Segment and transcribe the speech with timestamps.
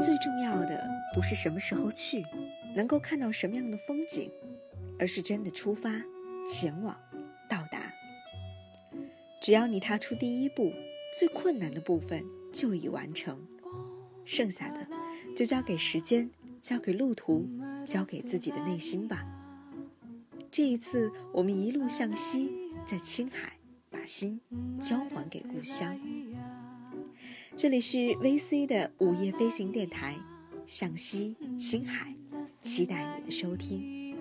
[0.00, 2.24] 最重要的不是什么时候去，
[2.74, 4.30] 能够看到什么样的风景，
[4.98, 5.90] 而是真的出发、
[6.48, 6.98] 前往、
[7.48, 7.92] 到达。
[9.42, 10.72] 只要你踏出第一步，
[11.18, 13.46] 最困难的部分就已完成，
[14.24, 14.86] 剩下的
[15.36, 16.30] 就交给时间，
[16.62, 17.46] 交给路途，
[17.86, 19.26] 交给自己的内心吧。
[20.50, 22.50] 这一次，我们一路向西，
[22.86, 23.52] 在青海
[23.90, 24.40] 把心
[24.80, 25.98] 交还给故乡。
[27.60, 30.16] 这里是 VC 的午夜飞行电台，
[30.66, 32.16] 向西青海，
[32.62, 34.16] 期待你的收听。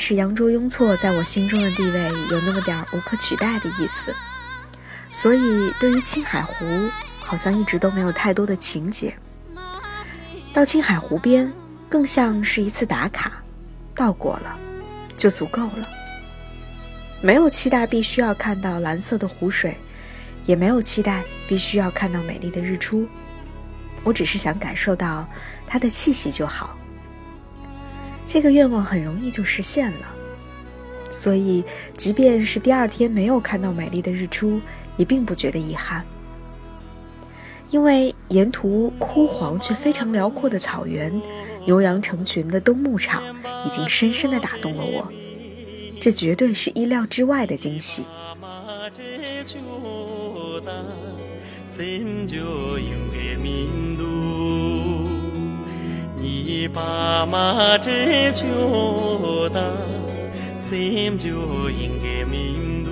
[0.00, 4.14] 是扬州雍措在我心中的地位有那么点儿无可取代的意思，
[5.12, 6.64] 所以对于青海湖，
[7.20, 9.14] 好像一直都没有太多的情节。
[10.54, 11.52] 到青海湖边，
[11.88, 13.30] 更像是一次打卡，
[13.94, 14.58] 到过了，
[15.16, 15.86] 就足够了。
[17.20, 19.76] 没有期待必须要看到蓝色的湖水，
[20.46, 23.06] 也没有期待必须要看到美丽的日出，
[24.02, 25.28] 我只是想感受到
[25.66, 26.74] 它的气息就好。
[28.32, 30.06] 这个愿望很容易就实现了，
[31.10, 31.64] 所以
[31.96, 34.60] 即便是第二天没有看到美丽的日出，
[34.96, 36.04] 也并不觉得遗憾。
[37.70, 41.12] 因为沿途枯黄却非常辽阔的草原，
[41.66, 43.20] 牛羊成群的冬牧场，
[43.66, 45.08] 已经深深的打动了我。
[46.00, 48.04] 这绝对是意料之外的惊喜。
[56.68, 58.44] 爸妈真觉
[59.50, 59.76] 得
[60.58, 62.90] 心就应该明度，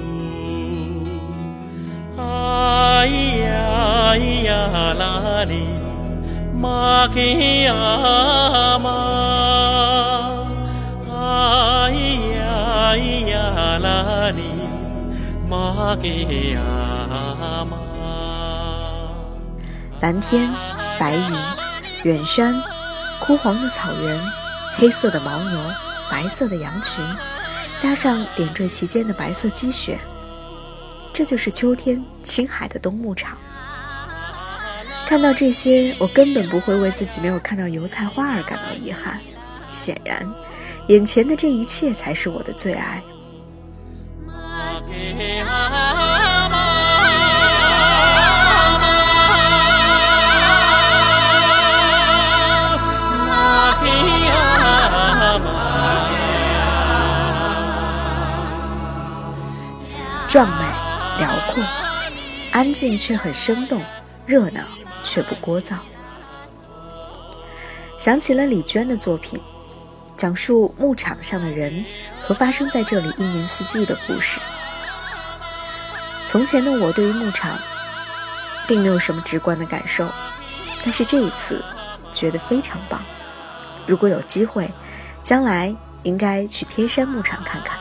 [2.21, 5.67] 哎呀呀啦哩，
[6.55, 8.89] 妈给呀妈，
[11.11, 11.93] 哎
[12.35, 14.43] 呀呀啦哩，
[15.49, 16.61] 妈给呀
[17.71, 17.77] 妈。
[20.01, 20.53] 蓝天，
[20.99, 21.33] 白云，
[22.05, 22.55] 远山。
[23.21, 24.21] 枯黄的草原，
[24.77, 25.59] 黑色的牦牛，
[26.11, 27.05] 白色的羊群，
[27.77, 29.99] 加上点缀其间的白色积雪，
[31.13, 33.37] 这就是秋天青海的冬牧场。
[35.07, 39.19] 看到这些，我根本不会为自己没有看到油菜花而感到遗憾。
[39.71, 40.27] 显然，
[40.87, 43.03] 眼前的这一切才是我的最爱。
[62.59, 63.81] 安静却很生动，
[64.27, 64.61] 热闹
[65.05, 65.75] 却不聒噪。
[67.97, 69.41] 想起了李娟的作品，
[70.17, 71.85] 讲述牧场上的人
[72.21, 74.41] 和发生在这里一年四季的故事。
[76.27, 77.57] 从前的我对于牧场
[78.67, 80.09] 并没有什么直观的感受，
[80.85, 81.65] 但是这一次
[82.13, 83.01] 觉得非常棒。
[83.87, 84.69] 如果有机会，
[85.23, 85.73] 将来
[86.03, 87.79] 应该去天山牧场看看。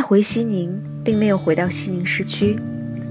[0.00, 2.58] 再回西宁，并没有回到西宁市区，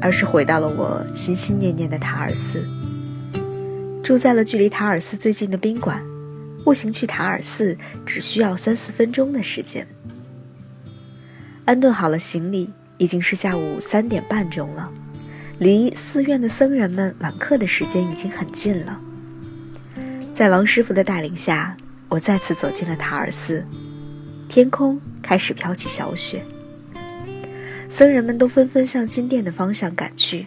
[0.01, 2.67] 而是回到了我心心念念的塔尔寺，
[4.01, 6.03] 住在了距离塔尔寺最近的宾馆，
[6.63, 7.77] 步行去塔尔寺
[8.07, 9.87] 只需要三四分钟的时间。
[11.65, 14.91] 安顿好了行李，已经是下午三点半钟了，
[15.59, 18.99] 离寺院的僧人们晚课的时间已经很近了。
[20.33, 21.77] 在王师傅的带领下，
[22.07, 23.63] 我再次走进了塔尔寺。
[24.47, 26.43] 天空开始飘起小雪，
[27.89, 30.45] 僧人们都纷纷向金殿的方向赶去。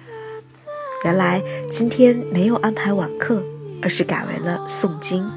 [1.04, 3.42] 原来今天没有安排晚课，
[3.82, 5.28] 而是改为了诵经。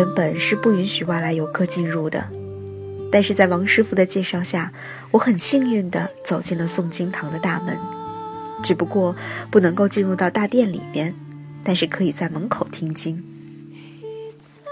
[0.00, 2.26] 原本是不允许外来游客进入的，
[3.12, 4.72] 但是在王师傅的介绍下，
[5.10, 7.76] 我很幸运地走进了诵经堂的大门。
[8.62, 9.14] 只不过
[9.50, 11.14] 不能够进入到大殿里面，
[11.62, 13.22] 但是可以在门口听经。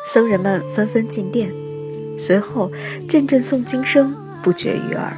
[0.07, 1.53] 僧人们纷纷进殿，
[2.19, 2.73] 随后
[3.07, 5.15] 阵阵诵经声不绝于耳。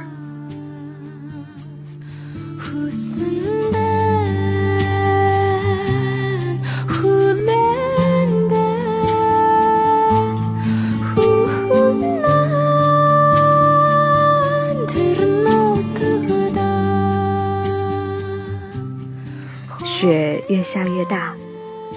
[20.61, 21.33] 越下越大，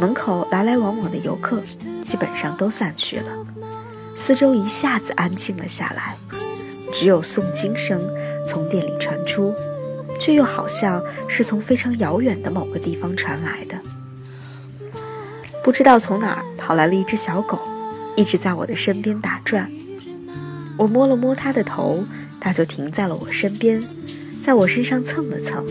[0.01, 1.63] 门口来来往往的游客
[2.01, 3.31] 基本上都散去了，
[4.17, 6.17] 四周一下子安静了下来，
[6.91, 8.01] 只有诵经声
[8.47, 9.55] 从店里传出，
[10.19, 13.79] 却又好像是从非常遥远的某个地方传来的。
[15.63, 17.59] 不知道从哪儿跑来了一只小狗，
[18.17, 19.71] 一直在我的身边打转。
[20.79, 22.03] 我摸了摸它的头，
[22.41, 23.85] 它就停在了我身边，
[24.43, 25.63] 在我身上蹭了蹭。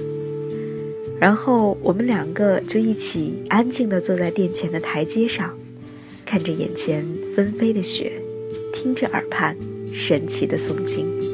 [1.23, 5.57] 然后我们两个就一起安静地坐在殿前的台阶上，
[6.25, 8.21] 看着眼前纷飞的雪，
[8.73, 9.55] 听着耳畔
[9.93, 11.32] 神奇的诵经。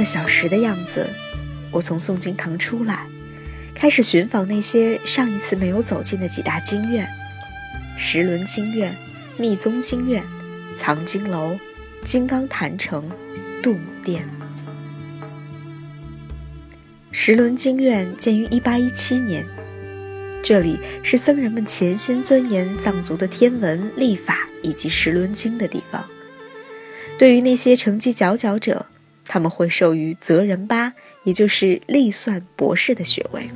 [0.00, 1.06] 个小时的样子，
[1.70, 3.06] 我从诵经堂出来，
[3.74, 7.06] 开始寻访那些上一次没有走进的几大经院：
[7.98, 8.96] 石轮经院、
[9.36, 10.24] 密宗经院、
[10.78, 11.54] 藏经楼、
[12.02, 13.06] 金刚坛城、
[13.62, 14.26] 杜母殿。
[17.12, 19.44] 石轮经院建于1817年，
[20.42, 26.02] 这里是僧人们潜心钻研藏族的天文、历法以及石轮经的地方。
[27.18, 28.86] 对于那些成绩佼佼者，
[29.32, 33.48] 他们会授予泽仁巴，也就是历算博士的学位。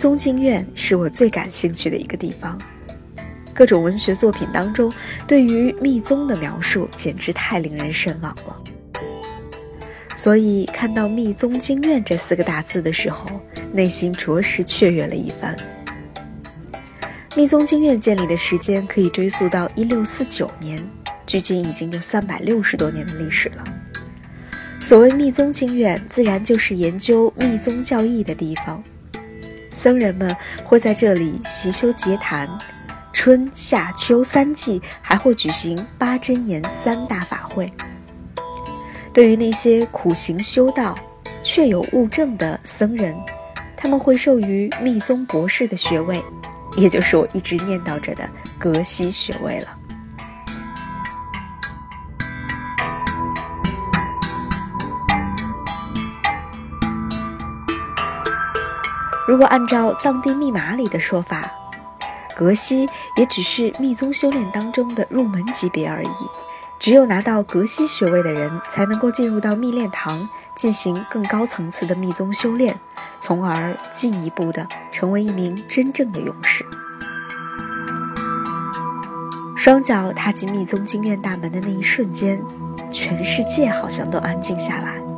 [0.00, 2.58] 宗经院是我最感兴趣的一个地方，
[3.52, 4.90] 各种文学作品当中
[5.26, 8.56] 对于密宗的描述简直太令人神往了。
[10.16, 13.28] 所以看到密宗经院这四个大字的时候，
[13.74, 15.54] 内心着实雀跃了一番。
[17.36, 20.82] 密宗经院建立的时间可以追溯到一六四九年，
[21.26, 23.62] 距今已经有三百六十多年的历史了。
[24.80, 28.82] 所谓密宗经院，自然就是研究密宗教义的地方。
[29.80, 32.46] 僧人们会在这里习修结坛，
[33.14, 37.72] 春夏秋三季还会举行八真言三大法会。
[39.14, 40.94] 对于那些苦行修道
[41.42, 43.16] 却有悟证的僧人，
[43.74, 46.22] 他们会授予密宗博士的学位，
[46.76, 49.79] 也就是我一直念叨着的格西学位了。
[59.30, 61.48] 如果按照藏地密码里的说法，
[62.36, 66.08] 格西也只是密宗修炼当中的入门级别而已。
[66.80, 72.76] 只有拿到格西学位的人，才能够进入到密炼堂进行更高层次的密宗修炼，
[73.20, 76.66] 从而进一步的成为一名真正的勇士。
[79.54, 82.42] 双脚踏进密宗经院大门的那一瞬间，
[82.90, 85.09] 全世界好像都安静下来。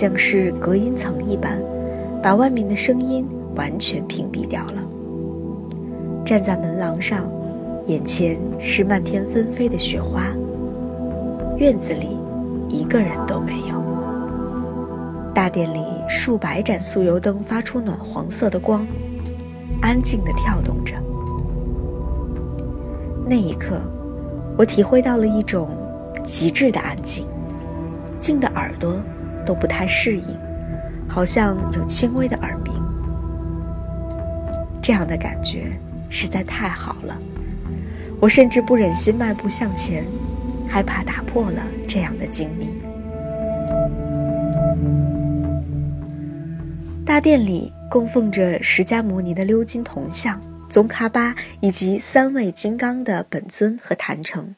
[0.00, 1.60] 像是隔音层一般，
[2.22, 4.82] 把外面的声音完全屏蔽掉了。
[6.24, 7.30] 站在门廊上，
[7.86, 10.22] 眼前是漫天纷飞的雪花。
[11.58, 12.16] 院子里
[12.70, 13.74] 一个人都没有。
[15.34, 18.86] 大殿里数百盏酥油灯发出暖黄色的光，
[19.82, 20.94] 安静地跳动着。
[23.28, 23.78] 那一刻，
[24.56, 25.68] 我体会到了一种
[26.24, 27.26] 极致的安静，
[28.18, 28.94] 静的耳朵。
[29.50, 30.38] 都不太适应，
[31.08, 32.72] 好像有轻微的耳鸣。
[34.80, 35.72] 这样的感觉
[36.08, 37.18] 实在太好了，
[38.20, 40.04] 我甚至不忍心迈步向前，
[40.68, 42.68] 害怕打破了这样的静谧。
[47.04, 54.54] 大殿里供奉着释迦牟尼的鎏金铜像、宗喀巴以及三位金刚的本尊和坛城。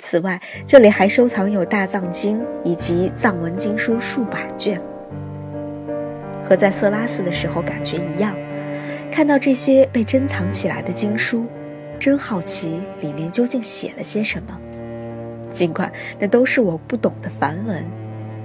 [0.00, 4.80] 此外，这里还收藏有大藏经以及藏文经书数百卷，
[6.42, 8.34] 和在色拉寺的时候感觉一样。
[9.12, 11.44] 看到这些被珍藏起来的经书，
[11.98, 14.58] 真好奇里面究竟写了些什么。
[15.52, 17.84] 尽管那都是我不懂的梵文，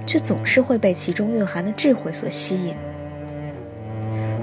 [0.04, 2.74] 却总是会被其中蕴含的智慧所吸引。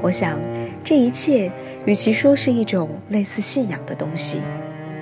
[0.01, 0.39] 我想，
[0.83, 1.51] 这一切
[1.85, 4.41] 与其说是一种类似信仰的东西，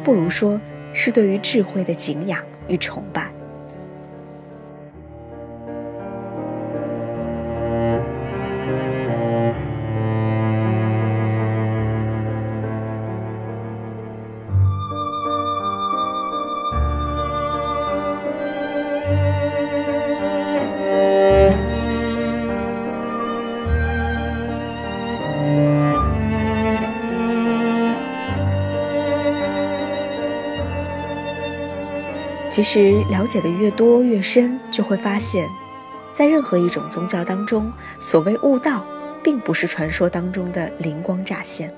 [0.03, 0.59] 不如说。
[0.93, 3.40] 是对于智慧的敬仰与崇拜。
[32.51, 35.47] 其实了解的越多越深，就会发现，
[36.13, 38.83] 在任何一种宗教当中，所谓悟道，
[39.23, 41.73] 并不是传说当中的灵光乍现。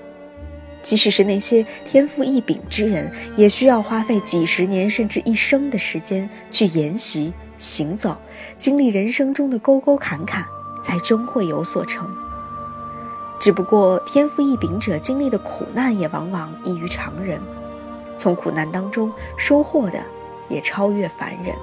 [0.81, 8.17] 即使是那些天赋异禀之人，也需要花费几十年甚至一生的时间去研习、行走，
[8.57, 10.43] 经历人生中的沟沟坎坎，
[10.83, 12.09] 才终会有所成。
[13.39, 17.39] 只不过，天赋异禀者经历的苦难也往往异于常人，
[18.17, 20.03] 从苦难当中收获的。
[20.53, 21.55] 也超越凡人。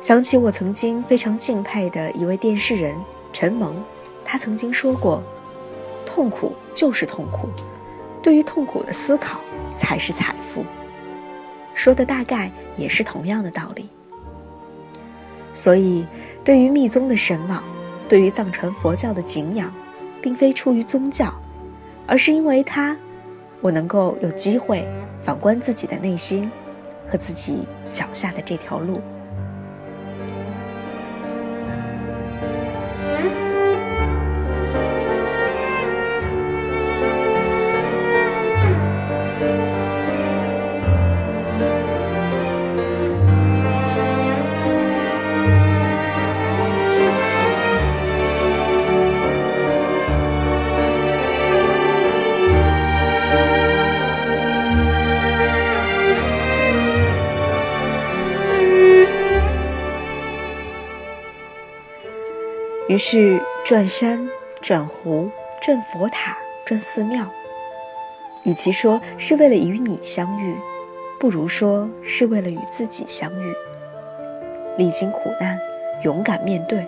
[0.00, 2.96] 想起我曾经非常敬佩的一位电视人
[3.32, 3.74] 陈蒙，
[4.24, 5.22] 他曾经说过
[6.06, 7.48] ：“痛苦就是痛苦，
[8.22, 9.40] 对于痛苦的思考
[9.78, 10.64] 才是财富。”
[11.74, 13.88] 说的大概也是同样的道理。
[15.52, 16.06] 所以，
[16.44, 17.64] 对于密宗的神往，
[18.08, 19.72] 对于藏传佛教的敬仰，
[20.22, 21.32] 并非出于宗教，
[22.06, 22.96] 而是因为它，
[23.60, 24.86] 我能够有机会
[25.24, 26.50] 反观自己的内心。
[27.10, 29.00] 和自己脚下的这条路。
[62.96, 64.26] 于是转山、
[64.62, 65.28] 转湖、
[65.60, 66.34] 转佛塔、
[66.64, 67.26] 转寺庙，
[68.44, 70.56] 与其说是为了与你相遇，
[71.20, 73.52] 不如说是为了与自己相遇。
[74.78, 75.58] 历经苦难，
[76.04, 76.86] 勇敢面对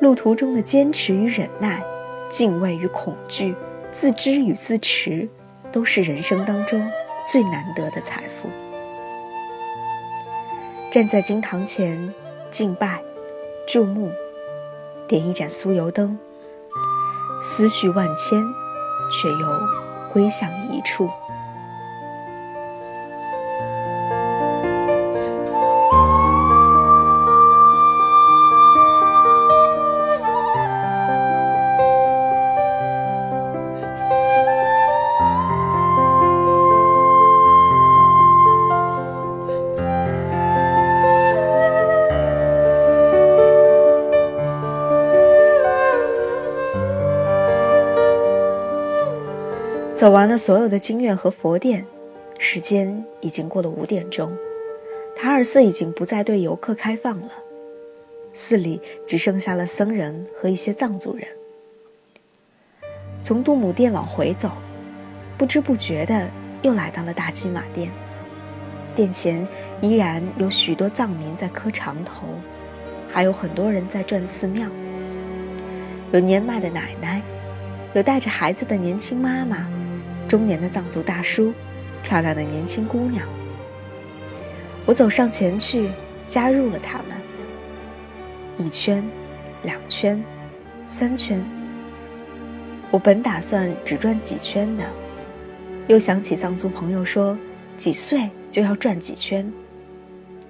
[0.00, 1.82] 路途中的坚持与忍耐，
[2.30, 3.54] 敬畏与恐惧，
[3.92, 5.28] 自知与自持，
[5.70, 6.82] 都是人生当中
[7.30, 8.48] 最难得的财富。
[10.90, 12.14] 站在经堂前
[12.50, 12.98] 敬拜、
[13.66, 14.10] 注目。
[15.08, 16.18] 点一盏酥油灯，
[17.40, 18.44] 思绪万千，
[19.10, 19.48] 却又
[20.12, 21.08] 归向一处。
[49.98, 51.84] 走完了所有的经院和佛殿，
[52.38, 54.32] 时间已经过了五点钟。
[55.16, 57.30] 塔尔寺已经不再对游客开放了，
[58.32, 61.26] 寺里只剩下了僧人和一些藏族人。
[63.24, 64.52] 从杜姆殿往回走，
[65.36, 66.30] 不知不觉的
[66.62, 67.90] 又来到了大金瓦殿。
[68.94, 69.44] 殿前
[69.80, 72.22] 依然有许多藏民在磕长头，
[73.12, 74.70] 还有很多人在转寺庙。
[76.12, 77.20] 有年迈的奶奶，
[77.94, 79.68] 有带着孩子的年轻妈妈，
[80.28, 81.52] 中年的藏族大叔，
[82.02, 83.26] 漂亮的年轻姑娘。
[84.84, 85.90] 我走上前去，
[86.26, 87.06] 加入了他们。
[88.58, 89.02] 一圈，
[89.62, 90.22] 两圈，
[90.84, 91.42] 三圈。
[92.90, 94.84] 我本打算只转几圈的，
[95.88, 97.36] 又想起藏族朋友说
[97.76, 99.50] 几岁就要转几圈，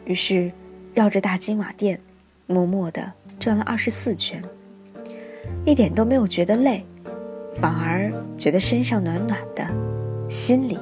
[0.04, 0.50] 于是
[0.94, 1.98] 绕着大金瓦殿，
[2.46, 4.42] 默默地转了二十四圈，
[5.64, 6.84] 一点都没有觉得累，
[7.60, 9.66] 反而觉得身上暖暖的，
[10.30, 10.78] 心里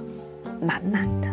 [0.60, 1.26] 满满的。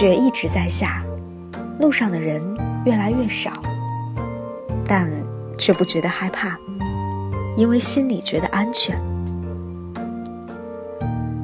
[0.00, 1.04] 雪一直在下，
[1.78, 2.40] 路上的人
[2.86, 3.52] 越来越少，
[4.86, 5.10] 但
[5.58, 6.58] 却不觉得害怕，
[7.54, 8.98] 因为心里觉得安全。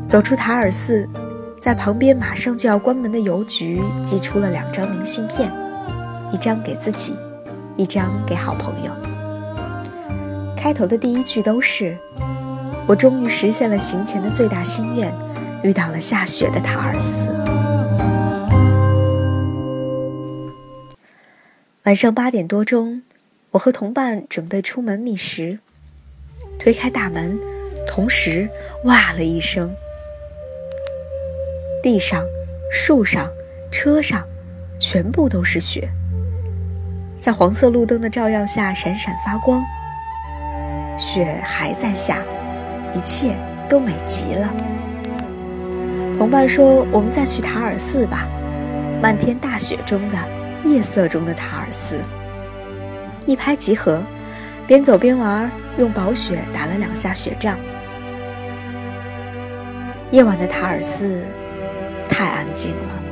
[0.07, 1.07] 走出塔尔寺，
[1.61, 5.53] 在旁边马上就要关门的邮局寄出了两张明信片，
[6.33, 7.14] 一张给自己，
[7.77, 8.90] 一张给好朋友。
[10.57, 11.95] 开头的第一句都是
[12.88, 15.12] ：“我终于实现了行前的最大心愿，
[15.62, 17.12] 遇到了下雪的塔尔寺。”
[21.87, 23.03] 晚上八点多钟，
[23.53, 25.61] 我和同伴准备出门觅食，
[26.59, 27.38] 推开大门，
[27.87, 28.49] 同时
[28.83, 29.72] 哇了一声。
[31.81, 32.25] 地上、
[32.72, 33.31] 树上、
[33.70, 34.27] 车上，
[34.81, 35.88] 全部都是雪，
[37.20, 39.62] 在黄色路灯的照耀下闪闪发光。
[40.99, 42.20] 雪还在下，
[42.96, 43.37] 一切
[43.68, 44.53] 都美极了。
[46.18, 48.27] 同伴说：“我们再去塔尔寺吧，
[49.01, 50.18] 漫天大雪中的。”
[50.64, 52.01] 夜色中的塔尔寺，
[53.27, 54.03] 一拍即合，
[54.66, 57.59] 边走边玩，用薄雪打了两下雪仗。
[60.11, 61.25] 夜晚的塔尔寺
[62.09, 63.03] 太安静了，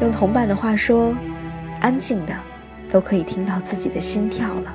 [0.00, 1.14] 用同伴的话说，
[1.80, 2.34] 安静的
[2.90, 4.74] 都可以听到自己的心跳了。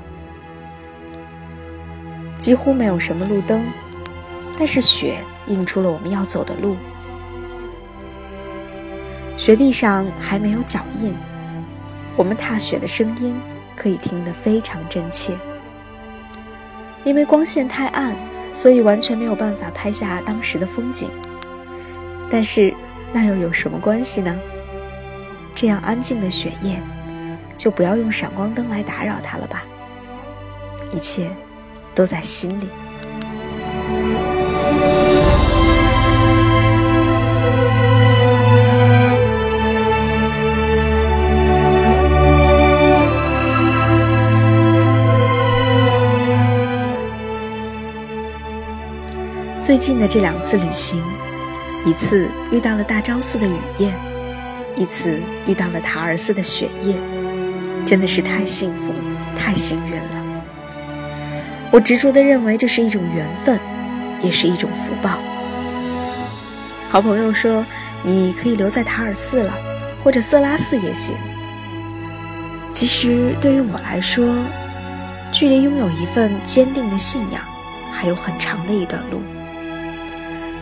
[2.38, 3.64] 几乎没有什么路灯，
[4.58, 5.16] 但是雪
[5.48, 6.76] 映出了我们要走的路。
[9.36, 11.14] 雪地上还没有脚印。
[12.16, 13.38] 我们踏雪的声音
[13.76, 15.36] 可以听得非常真切，
[17.04, 18.16] 因为光线太暗，
[18.54, 21.10] 所以完全没有办法拍下当时的风景。
[22.30, 22.74] 但是
[23.12, 24.34] 那又有什么关系呢？
[25.54, 26.80] 这样安静的雪夜，
[27.56, 29.62] 就不要用闪光灯来打扰它了吧。
[30.92, 31.30] 一切
[31.94, 32.68] 都在心里。
[49.66, 51.02] 最近的这两次旅行，
[51.84, 53.92] 一次遇到了大昭寺的雨夜，
[54.76, 56.94] 一次遇到了塔尔寺的雪夜，
[57.84, 58.94] 真的是太幸福、
[59.36, 60.24] 太幸运了。
[61.72, 63.58] 我执着地认为这是一种缘分，
[64.22, 65.18] 也是一种福报。
[66.88, 67.66] 好朋友说
[68.06, 69.52] ：“你可以留在塔尔寺了，
[70.04, 71.16] 或者色拉寺也行。”
[72.70, 74.32] 其实对于我来说，
[75.32, 77.42] 距离拥有一份坚定的信仰，
[77.92, 79.20] 还有很长的一段路。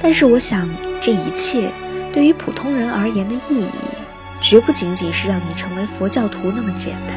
[0.04, 0.68] 但是我想，
[1.00, 1.72] 这一切
[2.12, 3.66] 对于普通人而言的意义，
[4.38, 7.16] 绝不仅仅是让你成为佛教徒那么简单。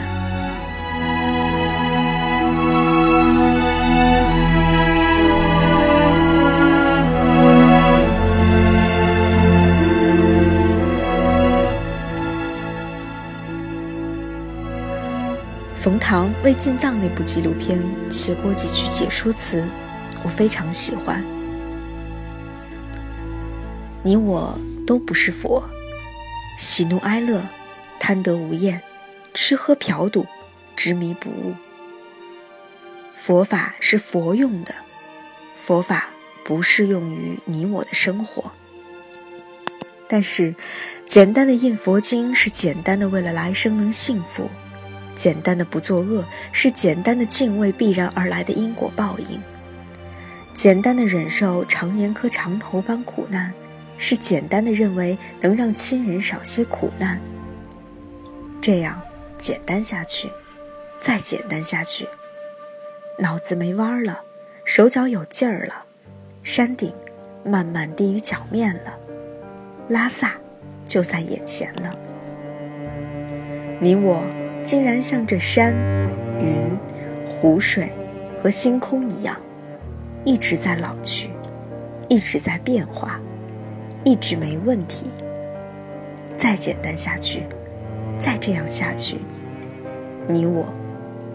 [15.76, 19.62] 冯唐为进藏那部纪录片写过几句解说词，
[20.24, 21.22] 我非常喜欢。
[24.08, 25.62] 你我都不是佛，
[26.58, 27.46] 喜怒哀乐，
[28.00, 28.82] 贪得无厌，
[29.34, 30.26] 吃喝嫖赌，
[30.78, 31.54] 执迷不悟。
[33.14, 34.74] 佛法是佛用的，
[35.58, 36.08] 佛法
[36.46, 38.50] 不适用于你我的生活。
[40.08, 40.56] 但是，
[41.06, 44.50] 简单的印佛经是简单的为了来生能幸福，
[45.18, 49.42] 简单的不作恶是简单的敬畏必然而来的因果报应，
[50.54, 53.54] 简单的忍受常年磕长头般苦难，
[53.98, 57.20] 是简单的认为能让亲人少些苦难。
[58.62, 59.02] 这样
[59.38, 60.30] 简单下去，
[61.00, 62.08] 再简单下去，
[63.20, 64.22] 脑子没弯了，
[64.64, 65.86] 手脚有劲儿了，
[66.44, 66.94] 山顶
[67.44, 68.98] 慢慢低于脚面了。
[69.90, 70.34] 拉萨
[70.86, 71.94] 就在眼前了，
[73.80, 74.22] 你我
[74.66, 75.74] 竟然像这山、
[76.42, 76.78] 云、
[77.26, 77.90] 湖水
[78.44, 79.40] 和星空一样，
[80.26, 81.30] 一直在老去，
[82.10, 83.18] 一直在变化，
[84.08, 85.08] 一直没问题。
[86.38, 87.44] 再简单下去，
[88.18, 89.18] 再这样下去，
[90.30, 90.66] 你我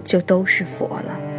[0.03, 1.32] 就都是佛了。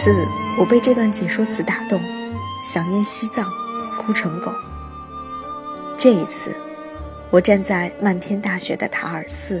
[0.00, 0.14] 次
[0.56, 2.00] 我被这段解说词打动，
[2.62, 3.50] 想念西藏，
[3.98, 4.52] 哭成狗。
[5.96, 6.54] 这一次，
[7.32, 9.60] 我站在漫天大雪的塔尔寺，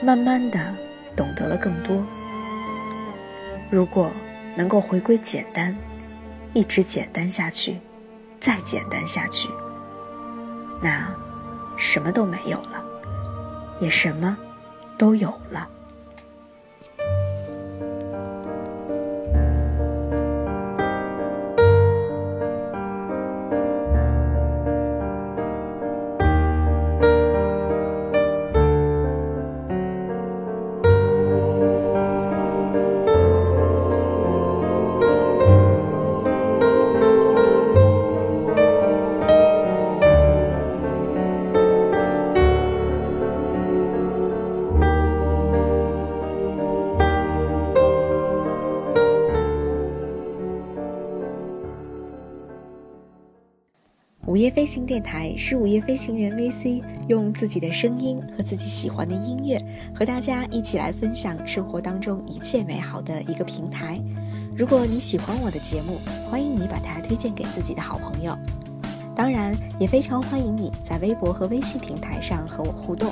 [0.00, 0.60] 慢慢的
[1.16, 2.06] 懂得了更多。
[3.68, 4.12] 如果
[4.56, 5.76] 能够回归简单，
[6.52, 7.78] 一直简单下去，
[8.38, 9.48] 再简单下去，
[10.80, 11.12] 那
[11.76, 12.80] 什么都没有了，
[13.80, 14.38] 也什么
[14.96, 15.68] 都有了。
[54.68, 59.58] 行电台是午夜飞行员 VC 用自己的声音和自己喜欢的音乐，
[59.94, 63.98] 和大家一起来分享生活当中一切美好的一个平台。
[64.54, 65.98] 如果你喜欢我的节目，
[66.30, 68.36] 欢迎你把它推荐给自己的好朋友。
[69.16, 73.10] 当然，也非常欢迎你在微博和微信平台上和我互动。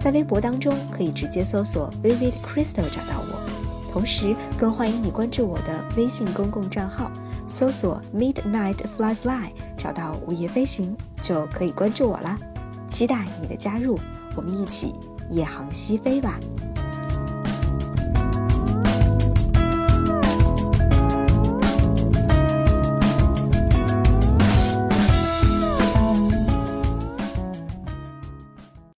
[0.00, 7.08] 在微博当中可以直接搜索 Vivid Crystal 找到我，同时更欢迎你关注我的微信公共账号。
[7.48, 12.36] 搜索 Midnight Fly Fly，找到午夜飞行就可以关注我啦。
[12.88, 13.98] 期待你的加入，
[14.36, 14.94] 我们一起
[15.30, 16.38] 夜航西飞吧。